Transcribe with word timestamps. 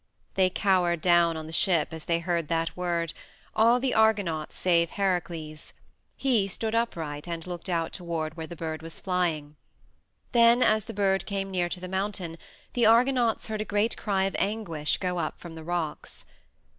They 0.33 0.49
cowered 0.49 0.99
down 0.99 1.37
on 1.37 1.45
the 1.45 1.53
ship 1.53 1.89
as 1.93 2.05
they 2.05 2.17
heard 2.17 2.47
that 2.47 2.75
word 2.75 3.13
all 3.55 3.79
the 3.79 3.93
Argonauts 3.93 4.57
save 4.57 4.89
Heracles; 4.89 5.73
he 6.17 6.47
stood 6.47 6.73
upright 6.73 7.27
and 7.27 7.45
looked 7.45 7.69
out 7.69 7.93
toward 7.93 8.35
where 8.35 8.47
the 8.47 8.55
bird 8.55 8.81
was 8.81 8.99
flying. 8.99 9.57
Then, 10.31 10.63
as 10.63 10.85
the 10.85 10.93
bird 10.95 11.27
came 11.27 11.51
near 11.51 11.69
to 11.69 11.79
the 11.79 11.87
mountain, 11.87 12.39
the 12.73 12.87
Argonauts 12.87 13.45
heard 13.45 13.61
a 13.61 13.63
great 13.63 13.95
cry 13.95 14.23
of 14.23 14.35
anguish 14.39 14.97
go 14.97 15.19
up 15.19 15.39
from 15.39 15.53
the 15.53 15.63
rocks. 15.63 16.25